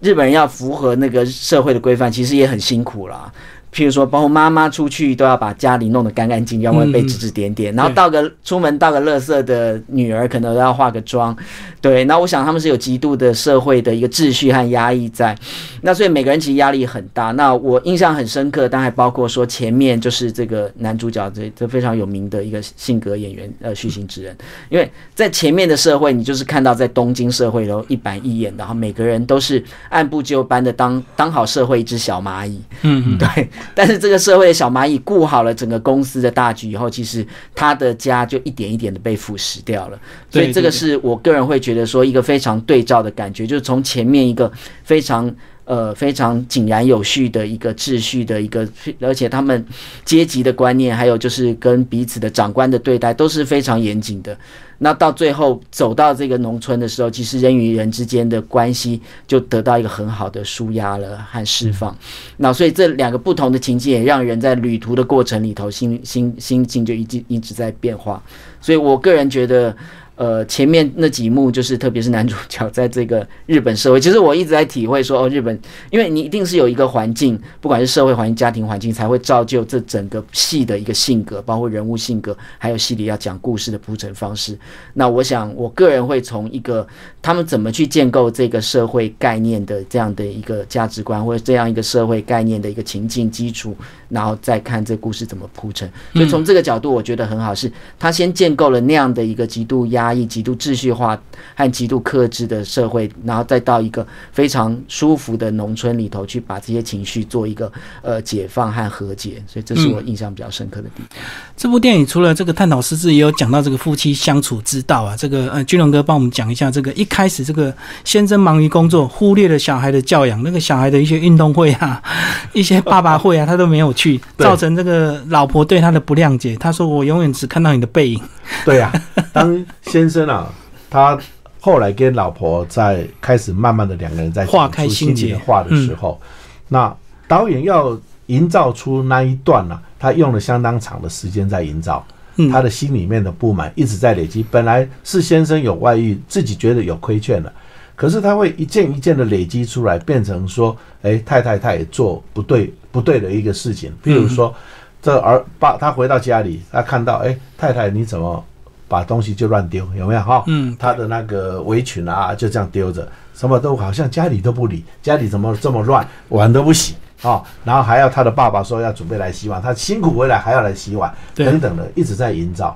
[0.00, 3.30] 日本人要符合那个社会的规范，其实也很辛苦啦。
[3.72, 7.74] 譬如说，包括妈妈出去都要把家里弄得干干净净，要不然被指指点点。
[7.74, 11.36] 然后到个出门到个垃圾的女儿，可能都要化个妆。
[11.80, 15.36] 对，那我想他们是有极度的社会的一个秩序和压抑在。
[15.82, 17.30] 那所以每个人其实压力很大。
[17.32, 24.36] 那我印象很深刻，当然还包括说前面就是这个男主角这这非常有名的一个性格演员呃虚心之人，
[24.70, 32.60] 因为在前面的社会，你就是看到在东京社会然后一板一眼，然后每个人都是按部就班的当当好社会一只小蚂蚁。
[32.82, 33.48] 嗯嗯，对。
[33.74, 39.98] 但是这个社会的小蚂蚁顾好了整个公司的大局以后，其实他的家就一点一点的被腐蚀掉了。
[40.30, 44.50] 所以这个是我个人会觉得说一个非常对照的感觉，就是从前面一个
[44.84, 45.32] 非常
[45.64, 48.68] 呃非常井然有序的一个秩序的一个，
[49.00, 49.64] 而且他们
[50.04, 54.36] 阶级的观念，还有就是跟彼此的长官的对待都是非常严谨的。
[54.78, 61.96] 那到最后走到这个农村的时候，其实人与人之间的关系就得到一个很好的舒压了和释放。
[62.36, 68.22] 那所以这两个不同的情境也让人在旅途的过程里头心心心境就一直一直在变化。
[68.60, 69.76] 所以我个人觉得。
[70.18, 75.56] 呃，前面那几幕就是，特别是男主角在这个日本社会，其实我一直在体会说，哦，日本，
[75.90, 84.58] 因为你一定是有一个环境，不管是社会环境、家庭环境，才会造就这整个戏的一个性格，包括人物性格，还有戏里要讲故事的铺陈方式。
[84.92, 86.84] 那我想，我个人会从一个
[87.22, 93.72] 他们怎么去建构这个社会概念的这样的一个价值观，或者这样一个社会概念的一个情境基础，
[94.08, 95.88] 然后再看这故事怎么铺陈。
[96.12, 100.07] 所以从这个角度，我觉得很好，是他先建构了那样的一个极度压。
[100.08, 101.18] 压抑、极度秩序化
[101.54, 111.18] 和极度克制的社会，然后再到一个非常舒服的农村里头去，把这些情绪做一个呃解放和和解，所以这是我印象比较深刻的地方。
[111.56, 115.14] 这部电影除了这个探讨失智，也有讲到这个夫妻相处之道啊。
[115.16, 122.00] 这个呃，军龙哥帮我们讲一下，这个一开始这个先生忙于工作，忽略了小孩的教养，那个小孩的一些运动会啊、
[122.54, 126.56] 一些爸爸会啊，他都没有去， 造成这个老婆对他的不谅解。
[126.56, 128.20] 他说：“我永远只看到你的背影。”
[128.64, 128.92] 对呀，
[129.32, 129.48] 当。
[129.88, 130.52] 先生啊，
[130.90, 131.18] 他
[131.58, 136.20] 后来跟老婆在开始慢慢的两个人在化开心结话的时候，
[136.68, 136.94] 那
[137.26, 142.06] 导演要营造出那一段呢，他用了相当长的时间在营造，
[142.52, 144.44] 他的心里面的不满一直在累积。
[144.50, 147.50] 本来是先生有外遇，自己觉得有亏欠了，
[147.96, 154.54] 可是他会一件一件的累积出来，变成说，哎，太太他也做不对不对的一个事情，比如说
[155.02, 158.44] 这儿爸他回到家里，他看到，哎，太太你怎么？
[158.88, 160.42] 把东西就乱丢，有没有哈？
[160.46, 167.42] 嗯，他的那个围裙啊，就这样丢着，什么都好像家里都不理，家里怎么这么乱，碗都不洗啊？
[167.64, 172.74] 然后还要他的爸爸说要准备来洗碗，他辛苦回来还要来洗碗，等等的，一直在营造，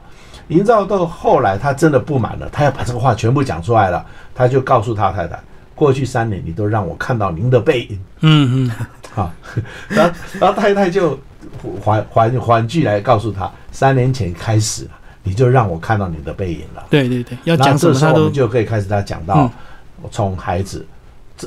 [0.49, 5.41] 营造到后来他真的不满了，他要把这个话全部讲出来了，他就告诉他太太，
[5.75, 8.73] 过去三年你都让我看到您的背影，嗯嗯，
[9.15, 9.33] 好，
[9.89, 11.19] 然后然后太太就
[11.83, 14.91] 缓缓缓句来告诉他，三年前开始了。
[15.23, 16.85] 你就让我看到你的背影了。
[16.91, 19.51] 对对对，要讲什么他都就可以开始他讲到
[20.11, 20.85] 从孩子，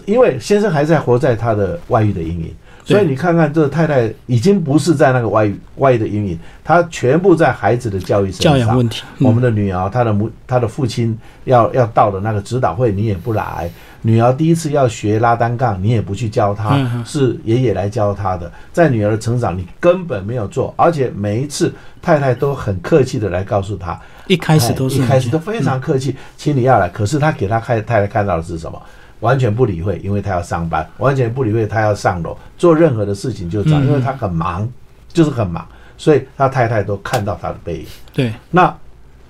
[0.06, 8.42] 因为先生还在活在他的外遇的阴影，所以你看看，这太太已经不是在那个外外的阴影，她全部在孩子的教育上。
[8.42, 9.04] 教养问题。
[9.20, 13.68] 我们的女儿，她的母，她的父亲要要到的那个指导会，你也不来。
[14.04, 18.52] 女儿第一次要学拉单杠，你也不去教她，是爷爷来教她的。
[18.72, 26.88] 在女儿的成长，你根本没有做，而且每一次太太都很客气的来告诉她，一开始都是一开始都非常客气，请你要来。
[26.88, 28.80] 可是她给她看太太看到的是什么？
[29.26, 34.70] 完全不理会，因为他要上班；完全不理会，他要上楼做任何的事情就这样，因为他很忙，
[35.12, 37.86] 就是很忙，所以他太太都看到他的背影。
[38.14, 38.74] 对，那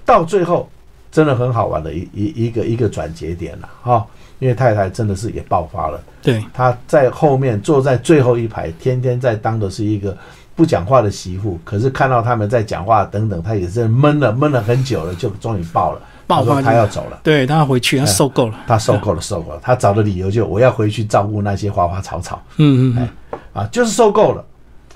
[0.05, 0.69] 到最后
[1.11, 4.05] 真的很好玩的一一一个一个转折点了哈。
[4.39, 10.15] 因为太太真的是也爆发了，对，他在后面坐在最后一排，天天在当的是一个
[10.53, 24.43] 不讲话的媳妇，可是看到他们在讲话等等，他也是闷了闷了很久了，就终于爆了，爆发，他要走了，对，他要回去，他受够了，他受够了，受够了，他找的理由就我要回去照顾那些花花草草，嗯嗯，哎，啊，就是受够了，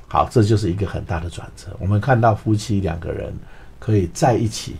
[0.08, 3.34] 好，这就是一个很大的转折，我们看到夫妻两个人
[3.78, 4.76] 可以在一起，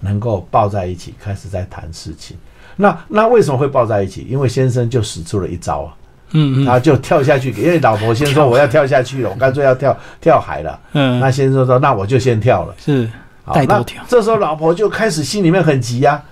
[0.00, 2.36] 能够抱在一起，开始在谈事情。
[2.76, 4.24] 那那为什么会抱在一起？
[4.30, 5.96] 因为先生就使出了一招啊，
[6.30, 13.10] 嗯，他就跳下去，因为老婆先说我要跳下去了，我干脆要跳跳海了，嗯，那先生说那我就先跳了，是
[13.54, 14.02] 带头跳。
[14.08, 16.22] 这时候老婆就开始心里面很急呀，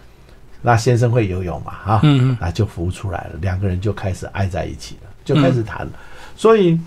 [0.63, 5.93] 那先生会游泳嘛，哈，嗯，那就浮出来了，两个人就开始爱在一起了，就开始谈了。
[6.37, 6.79] 所以，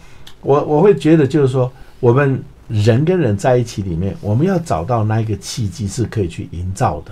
[0.41, 7.11] 我我会觉得就是说，我们人跟人在一起里面，我们要找到那一个契机是可以去营造的。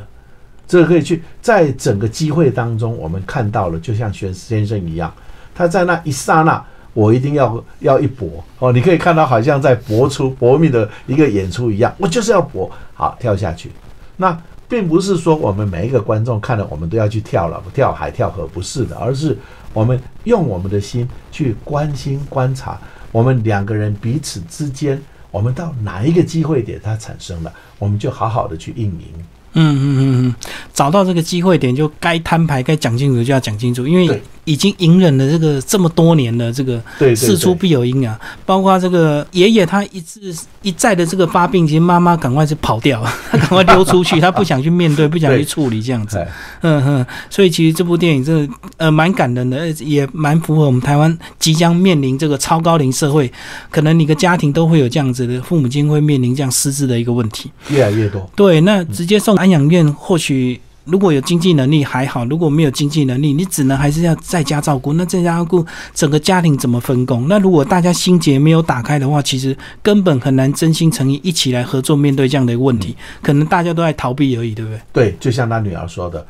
[0.67, 5.13] 这个可以去，在整个机会当中，我们看到了，就像玄先生一样，
[5.55, 8.71] 他在那一刹那，我一定要要一搏哦。
[8.71, 13.71] 你可以看到，好像在搏出搏命的一个演出一样，我就是要搏，好跳下去。
[14.15, 19.37] 那并不是说我们每一个观众看了，我们都要去跳了，跳海跳河不是的，而是
[19.73, 22.77] 我们用我们的心去关心观察，
[23.11, 29.13] 我们两个人彼此之间，我们到哪一个机会点它产生了，我们就好好的去运营。
[29.53, 30.35] 嗯嗯嗯嗯，
[30.73, 34.21] 找到这个机会点，就该摊牌、该讲清楚就要讲清楚，因为。
[34.47, 36.81] 已经隐忍了这个这么多年的这个
[37.13, 46.25] 事出必有因啊，包括这个爷爷他一次一再的这个发病，其实妈妈赶快是跑掉， 他赶快溜出去，他不想去面对，不想去处理这样子。
[46.61, 53.29] 嗯哼，所以其实这部电影这呃蛮感人的，也蛮符合我们台湾即将面临这个超高龄社会，
[53.69, 58.25] 可能你个家庭都会有这样子的父母亲会面临这样失智的一个问题，越来越多。
[58.33, 60.59] 对，那直接送安养院或许。
[60.89, 64.93] 如果有经济能力还好，如果没有经济能力，你只能还是要在家照顾。
[64.93, 67.27] 那在家照顾整个家庭怎么分工？
[67.27, 72.95] 那如果大家心结没有打开的话，其实根本很难真心诚意一起来合作面对这样的一个问题。
[73.21, 74.79] 可能大家都在逃避而已，对不对？
[74.93, 76.25] 对，就像他女儿说的，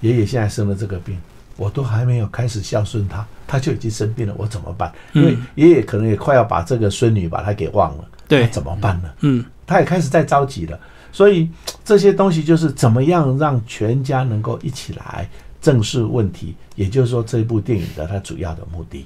[0.00, 1.16] 爷爷现在生了这个病，
[1.56, 4.90] 我都还没有开始孝顺他，他就已经生病了，我怎么办？
[5.12, 9.08] 因为爷爷可能也快要把这个孙女把他给忘了，对，怎么办呢？
[9.20, 10.76] 嗯，他也开始在着急了。
[11.12, 11.48] 所以
[11.84, 15.28] 这些东西就是怎么样让全家能够一起来
[15.60, 19.04] 正视问题，也就是说这部电影的它主要的目的。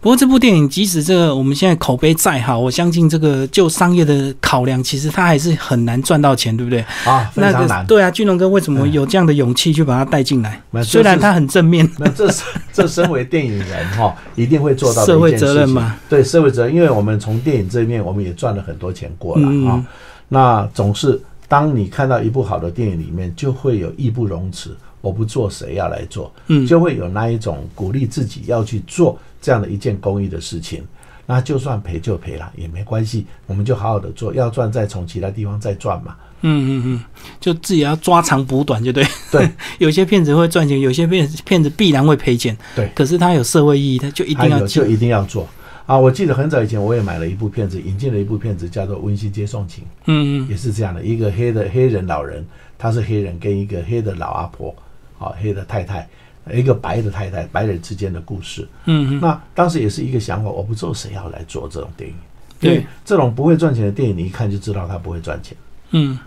[0.00, 6.80] 不过这部电影即使这个我们现在口碑再好，我相信这个就商业的考量，其实它还是很难赚到钱，对不对？
[7.04, 7.84] 啊，非常难。
[7.84, 10.62] 对啊，俊龙哥为什么有这样的勇气去把它带进来？
[10.84, 15.96] 虽然它很正面，那这是这身为电影人哈，一定会做到社会责任嘛？
[16.08, 19.84] 对社会责任，因为我们从电影这一面，我们也赚了很多钱过来啊。
[20.28, 21.20] 那总是。
[21.48, 26.30] 当你看到一部好的电影里面，就会有义不容辞，我不做谁要来做？
[26.48, 30.84] 嗯，就会有那一种鼓励自己要去做这样的一件公益的事情。
[31.24, 36.14] 那就算赔就赔了也没关系，我们就好好的做，要赚再从其他地方再赚嘛。
[36.40, 37.04] 嗯嗯嗯，
[37.40, 39.04] 就自己要抓长补短，就对。
[39.30, 42.56] 对， 有些骗子会赚钱，有些骗骗子必然会赔钱。
[42.76, 45.46] 对，可是他有社会意义，他就一定要就一定要做。
[45.88, 52.44] 啊，我记得很早以前我也买了一部片子，引进了一部片子叫做《温馨接送情》，嗯嗯，也是这样的一个黑的黑人老人，
[52.76, 54.74] 他是黑人跟一个黑的老阿婆，
[55.18, 56.06] 啊，黑的太太，
[56.52, 62.16] 一个白的太太，白人之间的故事，嗯嗯，那当时也是一个想法，我不知道谁要来做这种电影？
[62.60, 65.56] 对，这种不会赚钱的电影，你一看就知道它不会赚钱，
[65.92, 66.18] 嗯。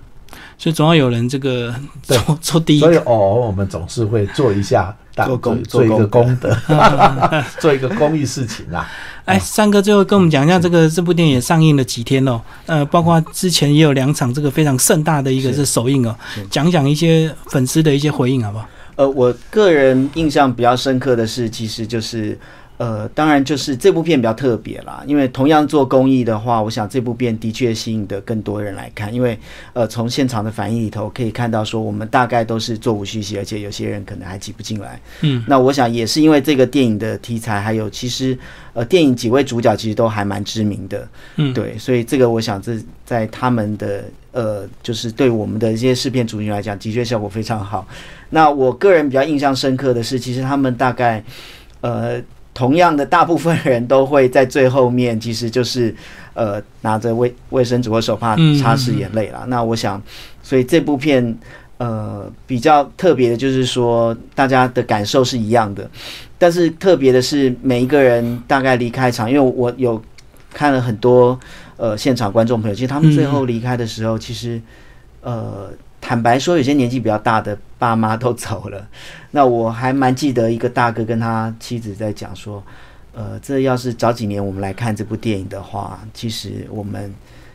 [0.58, 4.96] 所以总要有人这个做做第一，所以偶尔我们总是会做一下
[5.26, 6.56] 做功做一个功德，
[7.60, 8.88] 做一个公益事情啊。
[9.26, 12.42] 哎，三哥最后跟我们讲一下，这个这部电影上映了几天哦？
[12.66, 16.16] 呃，包括之前也有两场这个非常盛大的一个是首映哦，
[16.50, 18.68] 讲讲一些粉丝的一些回应好不好？
[18.96, 22.38] 呃，我个人印象比较深刻的是，其实就是。
[22.82, 29.38] 呃，当然就是这部片比较特别啦，因为同样做公益的话，我想这部片的确吸引的更多人来看，因为
[29.74, 35.00] 呃，从现场的反应里头可以看到，说我们大概都是座无虚席，而且有些人可能还挤不进来。
[35.22, 38.36] 嗯，那我想也是因为这个电影的题材，还有其实
[38.74, 41.08] 呃，电影几位主角其实都还蛮知名的。
[41.36, 47.88] 嗯，对，所以这个我想这在他们的呃，就是对我们的一些试片族群来讲，的确效果非常好。
[48.32, 51.24] 那我个人比较印象深刻的是，其实他们大概
[51.82, 52.20] 呃。
[52.54, 55.94] 同样的，大部分人都会在最后面，其实就是
[56.34, 59.46] 呃拿着卫卫生纸或手帕擦拭眼泪啦。
[59.48, 60.02] 那我想，
[60.44, 61.38] 所以这部片
[61.78, 65.90] 呃比较特别的就是说，大家的感受是一样的，
[66.38, 70.02] 但是特别的是每一个人大概离开场，因为我有
[70.54, 71.40] 看了很多
[71.78, 74.62] 呃现场观众朋友，其实他们最后离开的时候，其实
[75.22, 75.70] 呃。
[76.12, 78.86] 坦白说，有些年纪比较大的爸妈都走了。
[79.32, 82.62] 那我还蛮记得一个大哥跟他妻子在讲说，
[83.14, 87.10] 呃，这要是早几年我们来看这部电影的话，其实我们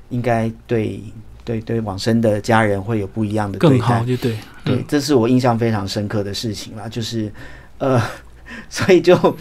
[0.08, 0.98] 应该对
[1.44, 4.34] 对对往生的家人会有不一样的更好，就对
[4.64, 6.88] 对，这是我印象非常深刻的事情啦。
[6.88, 7.30] 就是
[7.76, 8.00] 呃，
[8.70, 9.36] 所以就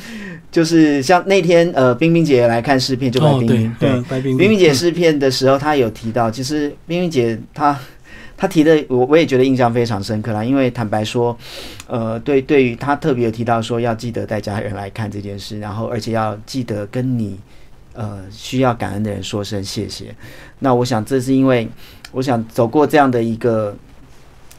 [0.51, 7.80] 就是像那天呃，冰冰姐来看试片，就白冰冰对白冰冰姐试片的时候，她有提到，其实冰冰姐她。
[8.38, 11.38] 他提的我我也觉得印象非常深刻啦，因为坦白说，
[11.88, 17.40] 呃，对，对于他特别有提到说要记得带家人来看这件事，然后而且要记得跟你
[17.94, 20.14] 呃需要感恩的人说声谢谢。
[20.60, 21.68] 那我想这是因为
[22.12, 23.76] 我想走过这样的一个，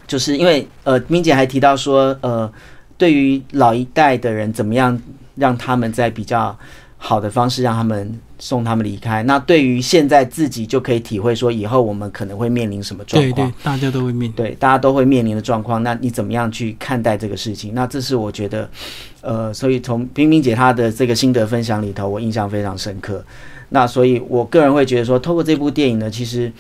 [0.07, 2.51] 就是因为呃，明姐还提到说，呃，
[2.97, 4.99] 对于老一代的人怎么样
[5.35, 6.59] 让他们在比较
[6.99, 8.19] 好的方式让他们。
[8.39, 9.23] 送他们离开。
[9.23, 13.33] 那对于现在自己就可以体会说，以后我们可能会面临什么状况？
[13.33, 15.83] 对对，大家都会面对，大家都会面临的状况。
[15.83, 17.73] 那你怎么样去看待这个事情？
[17.73, 18.69] 那这是我觉得，
[19.23, 23.25] 呃，所以从冰冰姐她的这个心得分享里头，我印象非常深刻。
[23.71, 26.53] 那所以我个人会觉得说，透过这部电影呢，其实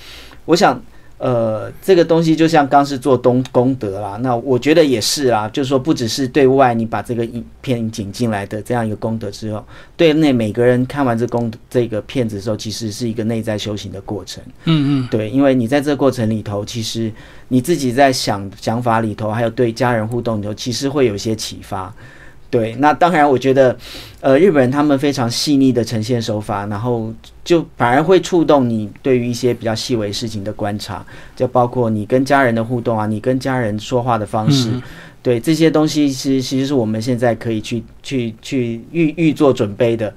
[0.46, 0.80] 我想。
[1.18, 9.64] 呃，这个东西就像刚是做东功德啦，那我觉得也是啦，就是说不只是对外你把这个影片引进来的这样一个功德之后，
[9.96, 14.44] 对内每个人看完这功这个片子的时候，其实是一个内在修行的过程。
[14.64, 17.10] 嗯嗯，对，因为你在这个过程里头，其实
[17.48, 21.94] 你自己在想想法里头，还有对家人互动里头，其实会有一些启发。
[22.56, 23.76] 对，那当然，我觉得，
[24.20, 27.12] 呃，日本人他们非常细腻的呈现手法，然后
[27.44, 31.04] 就反而会触动你对于一些比较细微事情的观察，
[31.34, 34.70] 就包括你跟家人的互动啊，你跟家人说话的方式。
[35.22, 40.14] 对这些东西，其实其实是我们现在可以去去去预预做准备的。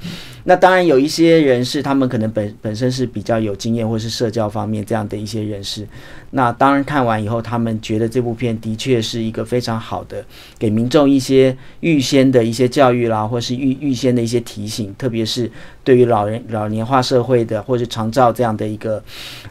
[0.49, 5.87] 那当然有一些人士，他们可能本本身是比较有经验，或是社交方面这样的一些人士。
[6.31, 10.25] 那当然看完以后，他们觉得这部片的确是一个非常好的，
[10.57, 15.51] 给民众一些预先的一些教育啦，或是预预先的一些提醒，特别是
[15.83, 19.03] 对于老人老年化社会的，或者长照这样的一个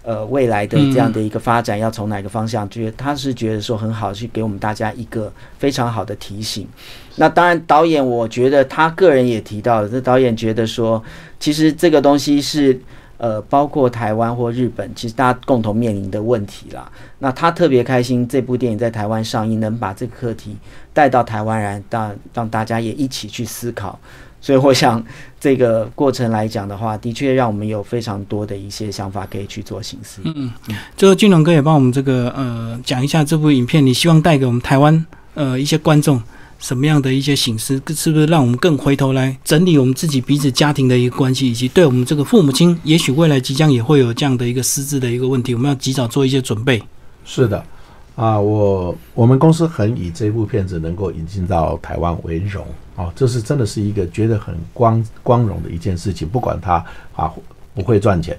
[0.02, 2.68] 呃未来的这样的一个发展，要从哪个方向？
[2.68, 5.32] 觉得他是觉得说很好，去给我们大家一个。
[5.58, 6.68] 非常好的提醒。
[7.18, 11.02] 那当然，导演我觉得他个人也提到了，这导演觉得说，
[11.40, 12.80] 其实这个东西是
[13.16, 16.90] 呃，包括台湾或日本，其实大家共同面临的问题啦。
[17.18, 20.56] 那他特别开心，这部电影在台湾上映，能把这个课题
[20.92, 23.98] 带到台湾来，让让大家也一起去思考。
[24.40, 25.04] 所以，我想
[25.40, 30.20] 这个过程来讲的话，的确让我们有非常多的一些想法可以去做形式。
[30.24, 35.04] 嗯嗯，最后俊龙哥也帮我们这个呃讲一下这部影片，你希望带给我们台湾。
[35.34, 36.20] 呃，一些观众
[36.58, 46.82] 什么样的一些形式，是不是让我们更回头来整理我们自己彼此家庭的一个关系，以及对我们这个父母亲，也许未来即将也会有这样的一个失智的一个问题，我们要及早做一些准备。
[47.24, 47.64] 是的，
[48.16, 56.84] 啊，我我们公司很以这部片子能够引进到台湾为荣哦，这是真的是一个觉得很光光荣的一件事情，不管他
[57.14, 57.32] 啊
[57.74, 58.36] 不会赚钱。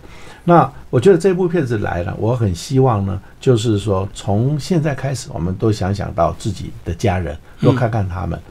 [0.50, 8.42] 那我觉得这部片子来了，我很希望呢，就是说从现在开始，我们都想想到自己的家人，多看看他们。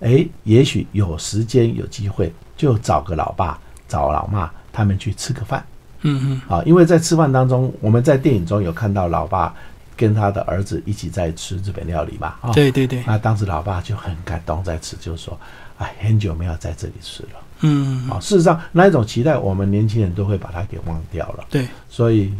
[0.00, 3.56] 哎，也许有时间有机会，就找个老爸、
[3.86, 5.64] 找老妈，他们去吃个饭。
[6.00, 6.40] 嗯嗯。
[6.48, 9.54] 啊，因为在吃饭当中，我们在电影中有看到老爸
[9.96, 12.34] 跟他的儿子一起在吃日本料理嘛。
[12.40, 13.04] 啊，对对对。
[13.06, 15.38] 那当时老爸就很感动，在吃，就是说，
[15.78, 17.38] 哎，很久没有在这里吃了。
[17.62, 21.44] 嗯，啊，事实上那一种期待，我们年轻人都会把它给忘掉了。
[21.48, 22.32] 对，所以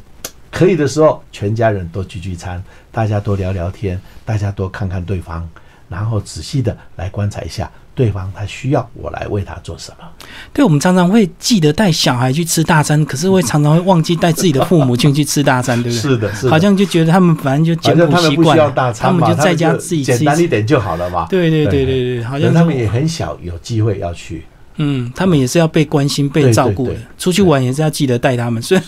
[0.51, 5.49] 可以的时候，全家人都聚聚餐，大家多聊聊天，大家多看看对方，
[5.89, 10.07] 然后仔细的来观察一下对方他需要我来为他做什么。
[10.53, 16.11] 对，我们常常会记得带小孩去吃大餐，可是会常常会忘记带自己的父母亲去吃大餐，对不对？
[16.11, 16.51] 是的，是的。
[16.51, 21.27] 好像就觉得他们反正就简朴习惯，他们就在家自己吃简单一点就好了嘛。
[21.29, 24.45] 对对对对对，好像他们也很小，有机会要去。
[24.77, 26.95] 嗯，他们也是要被关心、被照顾的。
[27.19, 28.61] 出去玩也是要记得带他们。
[28.63, 28.81] 所以，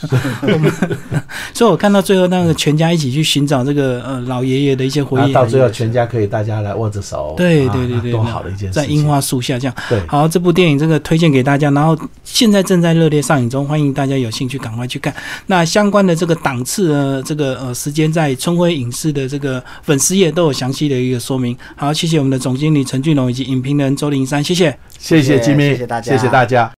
[0.43, 0.73] 我们，
[1.53, 8.75] 所以我看到最后那个全家一起去寻找这个呃老爷爷的一些回忆，到最后全家可以大家来握着手，对对对对，多好的一件事。
[8.75, 10.01] 在樱花树下这样，对。
[10.07, 15.15] 好，这部电影这个推荐给大家，然后现在正在热烈上映中，欢迎大家有兴趣赶快去看。
[15.47, 21.57] 那相关的这个档次呢，这个呃时间在春晖影视的这个粉丝页都有详细的一个说明。
[21.77, 24.77] 好，谢谢我们的总经理陈俊龙以及影评人周林山，谢谢。
[24.99, 26.71] 谢谢金明，谢谢大家，谢谢大家。